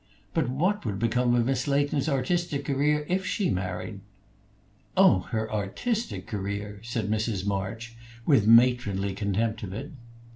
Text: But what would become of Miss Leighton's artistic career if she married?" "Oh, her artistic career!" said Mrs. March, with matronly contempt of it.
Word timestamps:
But 0.33 0.49
what 0.49 0.83
would 0.83 0.97
become 0.97 1.35
of 1.35 1.45
Miss 1.45 1.67
Leighton's 1.67 2.09
artistic 2.09 2.65
career 2.65 3.05
if 3.07 3.23
she 3.23 3.51
married?" 3.51 3.99
"Oh, 4.97 5.19
her 5.29 5.53
artistic 5.53 6.25
career!" 6.25 6.79
said 6.81 7.07
Mrs. 7.07 7.45
March, 7.45 7.93
with 8.25 8.47
matronly 8.47 9.13
contempt 9.13 9.61
of 9.61 9.73
it. 9.73 9.91